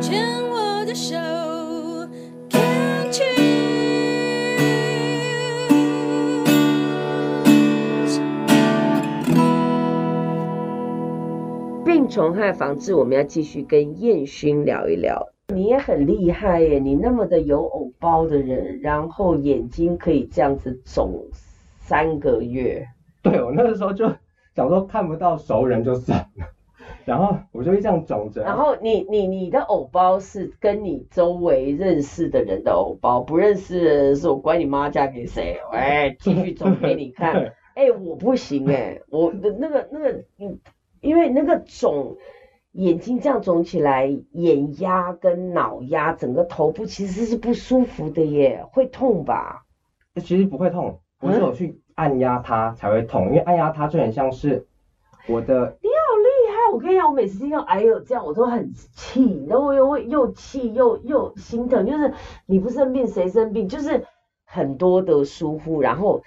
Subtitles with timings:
[0.00, 1.14] 牵我的手
[2.48, 3.40] ，Can't you？
[11.84, 15.28] 病虫害防治，我们要继续跟燕勋聊一聊。
[15.48, 21.26] 你也很厉害耶，你那么的有偶包的人，然后眼睛可以这样子肿
[21.80, 22.86] 三个月。
[23.20, 24.10] 对，我那个时候就
[24.56, 26.46] 想说看不到熟人就算了，
[27.10, 28.42] 然后我就会这样肿着。
[28.42, 35.58] 然后你你你的偶包是跟你周围认识的人的偶包，不认识的人是我管你妈嫁给谁？
[35.72, 37.52] 哎， 继续肿给你看。
[37.74, 40.58] 哎、欸，我不行哎，我的那个那个嗯。
[41.02, 42.18] 因为那个肿，
[42.72, 49.64] 眼睛这样肿起来，眼压跟脑压，整个头部其实是不舒服的耶，会痛吧？
[50.16, 54.66] 其实不会痛，我是有去按压它才会痛，嗯、因为按压它就很像是
[55.26, 55.78] 我的。
[56.72, 62.14] 我跟你讲，我每次听到哎呦这样，我都很气，然后我又会又气又又心疼，就是
[62.46, 63.68] 你不生病谁生病？
[63.68, 64.06] 就是
[64.44, 66.22] 很多的疏忽，然后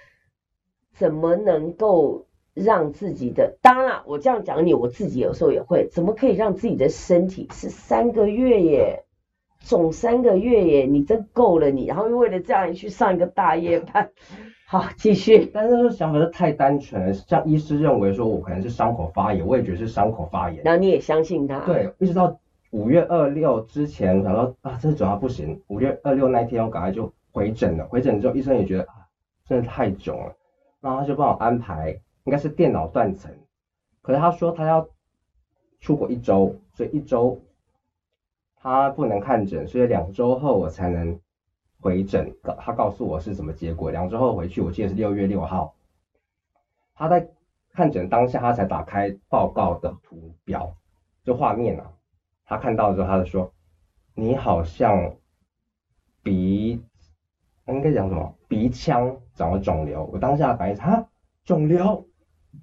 [0.92, 2.26] 怎么能够？
[2.56, 9.04] 让自己的，当然了我这样讲你，我自己有时候也会，怎么可以让自己的身体是三个月耶，
[9.58, 14.12] 肿三个月耶，你真够了你，然后又为了这样去上一个大夜班，
[14.66, 15.50] 好 继续。
[15.52, 21.60] 但是这个想法是太单纯了，像医师认为说我可能是伤口发炎，我也觉得是伤口发炎，然后你也相信他。
[21.60, 22.38] 对，一直到
[22.70, 29.06] 五月二六之前，我想说啊，这肿到不行，五月二六那一天我赶快就回诊了，回诊之后医生也觉得啊，
[29.46, 30.34] 真的太肿了，
[30.80, 31.98] 然后他就帮我安排。
[32.26, 33.30] 应该是电脑断层，
[34.00, 34.88] 可是他说他要
[35.78, 37.38] 出国一周，所以一周
[38.56, 41.20] 他不能看诊，所以两周后我才能
[41.84, 42.34] 回诊。
[42.58, 45.74] 他告诉我是什么结果，两周后回去，我记得是六月六号。
[46.94, 47.28] 他在
[47.74, 50.74] 看诊当下，他才打开报告的图表，
[51.22, 51.92] 就画面啊，
[52.46, 53.52] 他看到之后，他就说
[54.16, 55.14] ：“你好像
[56.22, 56.80] 鼻，
[57.66, 58.34] 应该讲什么？
[58.48, 61.06] 鼻腔长了肿瘤。”我当下反应是啊，
[61.44, 62.06] 肿瘤。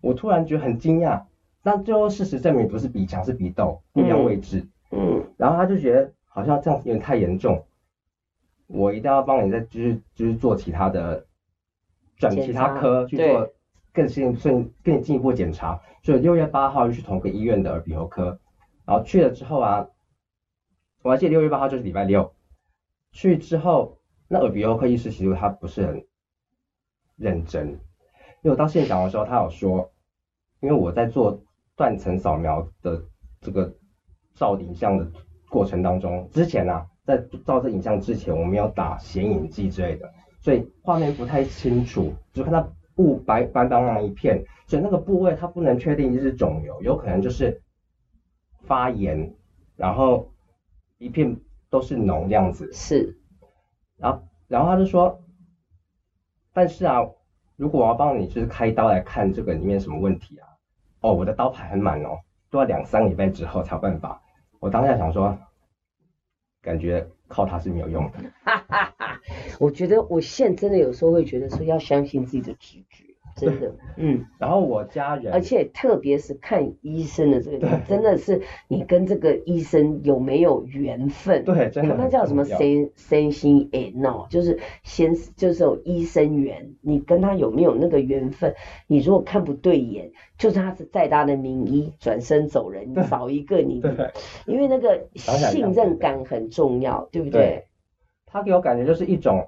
[0.02, 1.22] 我突然觉得很惊讶，
[1.62, 4.66] 但最后事实证明不是鼻腔，是鼻窦不一样位置。
[4.90, 7.64] 嗯，然后他就觉得好像这样有点太严重，
[8.72, 11.26] 我一定要帮你再继续就是做其他的，
[12.18, 13.50] 转其他科去做
[13.94, 15.82] 更进顺更进一步检查。
[16.04, 18.40] 所以六月八号就去同个医院的耳鼻喉科，
[18.86, 19.88] 然后去了之后啊，
[21.04, 22.34] 我还记得六月八号就是礼拜六，
[23.12, 26.06] 去之后那耳鼻喉科医师其实他不是很
[27.18, 27.80] 认真。
[28.44, 29.92] 因为我到现场的时候，他有说，
[30.62, 31.44] 因为我在做
[31.76, 33.04] 断层扫描的
[33.40, 33.76] 这个
[34.34, 35.12] 照影像的
[35.50, 47.62] 过程当中，之前啊，在照这影像之前，我们有打显影剂之类的，所以画面不太清楚，就看到雾白白茫茫一片，所以那个部位它不能确定就是肿瘤，有可能就是
[48.62, 49.34] 发炎，
[49.76, 50.32] 然后
[50.98, 51.38] 一片
[51.70, 52.72] 都是脓这样子。
[52.74, 53.18] 是，
[53.98, 55.20] 然后然后他就说，
[56.54, 57.02] 但是啊。
[57.58, 60.48] 如果我要帮你就是开刀来看这个里面什么问题啊？
[61.02, 62.18] 哦，我的刀排很满哦，
[62.50, 64.20] 都要两三礼拜之后才有办法。
[64.60, 65.38] 我当下想说，
[66.62, 68.20] 感觉靠它是没有用的。
[68.44, 69.22] 哈哈哈，
[69.60, 73.11] 我觉得我现在真的有时候会觉得说要相信自己的直觉。
[73.46, 81.44] 真的，嗯，然后我家人，而且特别是看医生的这个，真的是你跟这个医生有没有缘分？
[81.44, 88.54] 对，真的，他叫什么生生心诶闹，就是先就是有医生缘，你跟他有没有那个缘分？
[88.88, 93.92] 你如果看不对眼，就算他是再大的名医，转身走人，你少一个你，对，
[94.46, 97.42] 因为那个信任感很重要，对不对？
[97.42, 97.66] 对，
[98.26, 99.48] 他给我感觉就是一种，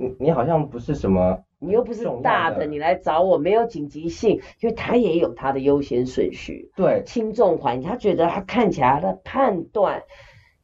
[0.00, 1.40] 你你好像不是什么。
[1.60, 6.70] 你又不是大的，你来找我没有紧急性，因为他也有他的优先顺序。
[6.76, 10.04] 对，轻重缓急，他觉得他看起来他的判断，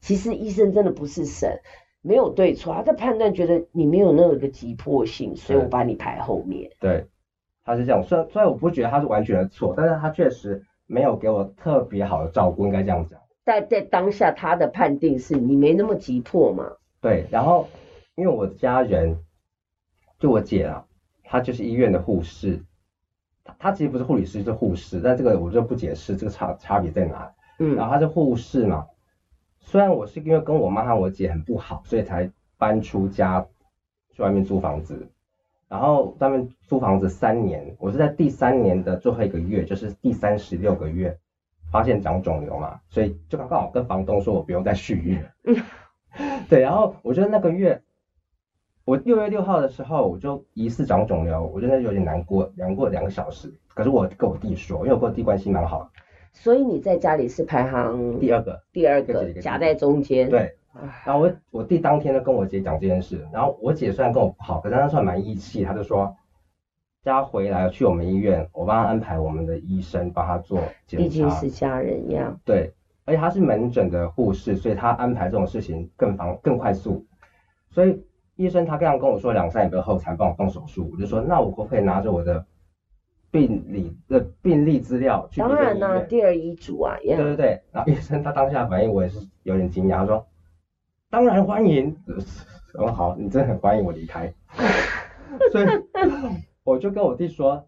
[0.00, 1.58] 其实医生真的不是神，
[2.00, 6.70] 没有对错，他的判断觉得你没有那个急迫性，所以我把你排后面。
[6.78, 7.08] 对，
[7.64, 13.18] 他是这样，虽然虽然我不觉得他是完全的错，但是他确实没有给我特别好的照顾，应该这样讲。
[13.44, 16.70] 但在当下他的判定是你没那么急迫嘛？
[17.00, 17.66] 对，然后
[18.14, 19.18] 因为我的家人。
[20.18, 20.86] 就我姐啊，
[21.22, 22.62] 她就是医院的护士，
[23.44, 27.32] 她她其实不是护理师，是护士，但这个我就不解释这个差差别在哪。
[27.58, 28.86] 嗯，然后她是护士嘛，
[29.60, 33.46] 虽然我是因为跟我妈和我姐很不好，所以才搬出家
[34.12, 35.08] 去外面租房子，
[35.68, 41.18] 然后外面租房子三年，我是在第三年的最后一个月，就是第三十六个月
[41.70, 45.30] 发现长肿瘤嘛，所以就刚刚好跟房东说我不用再续约。
[45.42, 47.82] 嗯，对，然后我觉得那个月。
[48.84, 53.52] 我六月六号的时候，我就疑似长肿瘤，我真的有点难过，难过两个小时。
[53.68, 55.90] 可是我跟我弟说，因为我跟我弟关系蛮好。
[56.32, 60.28] 所以你在家里是排行第二个，第二个夹在中间。
[60.28, 60.56] 对。
[61.06, 66.16] 然后我我弟当天呢跟我姐讲这件事，然后我姐虽然跟我不好，可是她算蛮义气，她就说，
[67.04, 71.04] 叫她回来去我们医院，我帮她安排我们的医生帮她做检查。
[71.04, 72.40] 毕竟是家人一样。
[72.44, 77.06] 对，而且她是门诊的护士，所以她安排这种事情更方更快速。
[77.70, 78.04] 所以
[78.36, 82.44] 医生他刚刚跟我说两三个月后才帮我动手术，我就说那我可不可以拿着我的
[83.30, 85.40] 病理的病历资料去？
[85.40, 86.96] 当然呢，第二医嘱啊。
[87.02, 90.26] 对对对，然后医生他当下反应我也是有点惊讶，他说。
[91.10, 91.96] 当然欢迎，
[92.72, 94.34] 很 好，你真的很欢迎我离开，
[95.52, 95.66] 所以
[96.64, 97.64] 我就跟我弟说，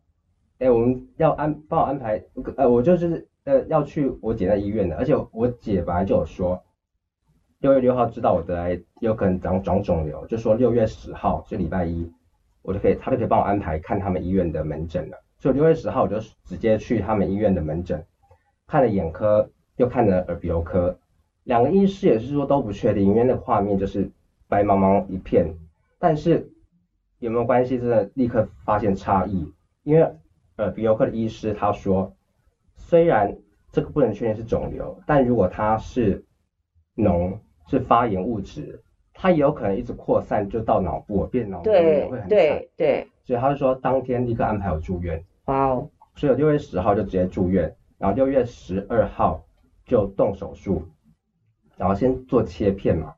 [0.58, 2.20] 哎、欸，我们要安帮我安排，
[2.56, 6.60] 呃，我就是呃要去我姐那医院的，而且我姐本来就有说，
[7.60, 12.10] 六月六号知道我得癌有可能长长肿瘤，就说六月十号是礼拜一，
[12.62, 18.04] 我就可以，他就可以帮我安排看他们医院的门诊了，所以六月十号我就直接去他们医院的门诊，
[18.66, 20.98] 看了眼科，又看了耳鼻喉科。
[21.44, 24.10] 两个医师也是说都不确定，因为那个画面就是
[24.48, 25.54] 白茫茫一片。
[25.98, 26.50] 但是
[27.20, 27.78] 有没有关系？
[27.78, 29.50] 真的立刻发现差异，
[29.82, 30.02] 因为
[30.58, 32.14] 耳鼻喉科的医师他说，
[32.74, 33.38] 虽然
[33.72, 36.24] 这个不能确定是肿瘤，但如果它是
[36.96, 38.82] 脓是发炎物质，
[39.12, 42.28] 它也有可能一直扩散就到脑部变脑部也会很惨。
[42.28, 43.08] 对对对。
[43.24, 45.22] 所以他就说当天立刻安排我住院。
[45.46, 45.88] 哇哦。
[46.14, 49.44] 所以我六月十号就直接住院，然后六月十二号
[49.84, 50.82] 就动手术。
[51.76, 53.14] 然后先做切片嘛，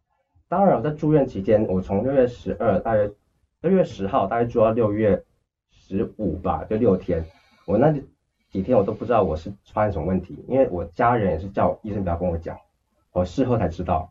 [0.49, 3.09] 当然我在住院期间，我从六月十二大约
[3.61, 5.23] 六月十号大概住到六月
[5.71, 7.25] 十五吧，就六天。
[7.67, 7.95] 我那
[8.51, 12.59] 几天我都不知道我是发生什么问题，因为我家人也是叫医生不要跟我讲，
[13.13, 14.11] 我事后才知道。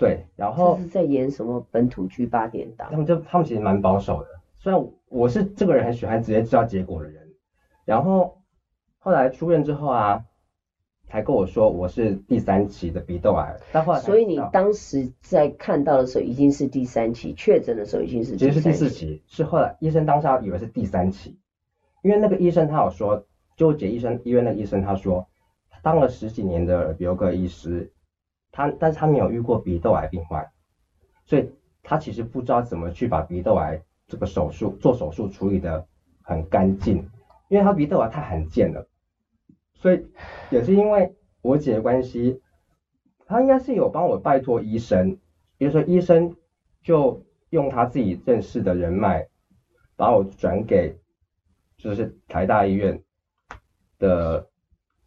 [0.00, 2.88] 对，然后这是在演什么本土剧八点档？
[2.90, 7.28] 他们就他们其实蛮保守的，虽然我是这个人很喜欢直接知道结果的人。
[7.84, 8.42] 然后
[8.98, 10.24] 后来出院之后啊。
[11.12, 18.36] 才跟我说我是第三期的鼻窦癌，但后来所以你当时在看到的时候已经是第三期，确诊的时候已经是。
[18.36, 21.36] 其实是第四期，是后来医生当下以为是第三期，
[22.04, 23.26] 因为那个医生他有说，
[23.56, 25.26] 就我姐医生医院那个医生他说，
[25.68, 27.90] 他当了十几年的耳鼻喉科医师，
[28.52, 30.50] 他但是他没有遇过鼻窦癌病患，
[31.24, 31.50] 所以
[31.82, 35.86] 他其实不知道怎么去把鼻窦癌这个手术做手术处理得
[36.22, 37.08] 很干净，
[37.48, 38.86] 因为他鼻窦癌太罕见了。
[39.74, 40.06] 所以
[40.50, 42.42] 也是因为我姐的关系，
[43.24, 45.16] 他应该是有帮我拜托医生，
[45.56, 46.36] 比如说医生
[46.82, 49.28] 就用他自己认识的人脉，
[49.96, 50.98] 把我转给
[51.78, 53.02] 就是台大医院
[53.98, 54.49] 的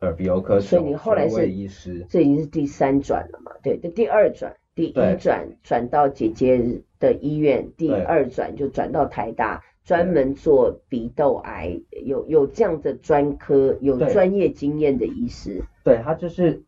[0.03, 3.51] 耳鼻喉科，所以你后来是医师，这已经是第三转了嘛？
[3.63, 9.63] 对，这第二转，第一转转到姐姐的医院，第二转就转到台大。
[9.85, 15.61] 专门做鼻窦癌，有有这样的专科，有专业经验的医师。
[15.83, 16.63] 对，他就是，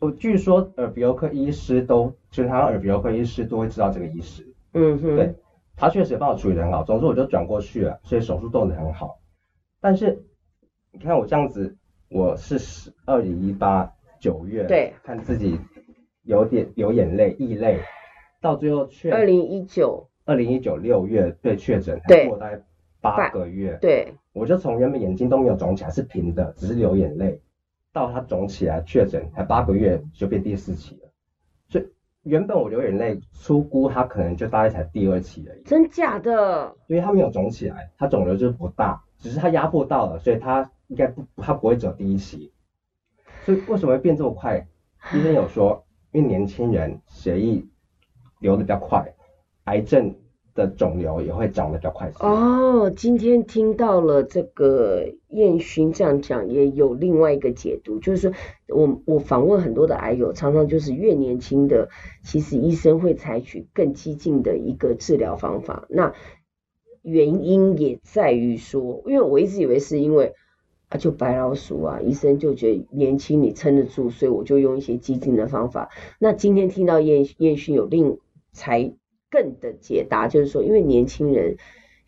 [0.00, 4.44] 我据说耳鼻喉科医师都，其实他耳鼻喉科医师都会知道这个医师。
[4.74, 5.14] 嗯哼。
[5.14, 5.32] 对，
[5.76, 9.20] 他确实也帮我处理的很好，总之我就转过去了，所以手术做的很好。
[9.80, 10.24] 但是
[10.90, 11.76] 你看我这样子，
[12.10, 15.56] 我是十二零一八九月，对，看自己
[16.24, 17.78] 有点有眼泪，异类，
[18.40, 20.08] 到最后却二零一九。
[20.24, 22.60] 二零一九六月被确诊，对过大概
[23.00, 27.40] 八个月，对，我就从原本眼睛都没有肿起来，是平的，只是流眼泪，
[27.92, 31.10] 到它肿起来确诊，才八个月就变第四期了。
[31.68, 31.86] 所以
[32.24, 35.62] 原本我流眼泪，初估它可能就大概才第二期而已。
[35.62, 36.74] 真假的？
[36.88, 42.52] 因为它没有肿起来，它肿瘤就是不大，只是它压迫到了，所以它应该不，他不会走第一期。
[43.46, 44.66] 所以为什么会变这么快？
[45.14, 47.64] 医生有说，因为年轻人血液
[48.40, 49.14] 流得比较快。
[49.64, 50.16] 癌症
[50.52, 52.10] 的肿瘤也会长得比较快。
[52.18, 58.36] 哦，今天听到了这个燕勋这样讲，也有另外一个解读，就是说
[58.68, 61.88] 我我访问很多的癌友，常常就是越年轻的，
[62.24, 65.86] 其实医生会采取更激进的一个治疗方法。
[65.88, 66.14] 那
[67.00, 70.34] 原因也在于说，因为我一直以为是因为
[70.90, 75.88] 啊，就白老鼠啊，医生就觉得年轻你撑得住，所以我就用一些激进的方法。
[76.18, 78.18] 那今天听到燕燕勋有另
[78.52, 78.92] 才。
[79.32, 81.56] 更的解答就是说，因为年轻人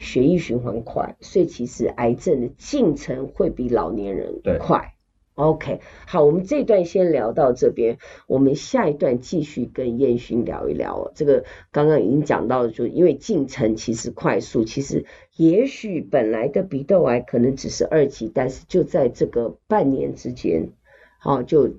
[0.01, 4.97] 血液循环快，所以其实癌症的进程会比老年人快。
[5.43, 11.11] OK，好，我们这段先聊到这边，我们下一段继续跟燕勋聊一聊。
[11.15, 15.05] 这个刚刚已经讲到，就因为进程其实快速，其实
[15.37, 20.71] 也许本来的鼻窦癌可能只是二级，但是就在这个半年之间，
[21.19, 21.75] 好，就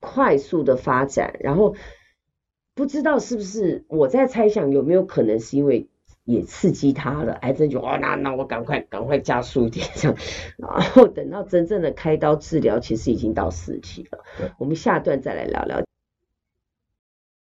[0.00, 1.74] 快速的发展，然后。
[2.76, 5.86] 不知道是不是我在猜想有没有可能是因为
[6.24, 10.16] 也刺激他了，癌症就哦，那那我赶快赶快加速点这样，
[10.56, 14.24] 然后等到真正的开刀治疗，其实已经到四期了。
[14.58, 15.82] 我们下段再来聊聊。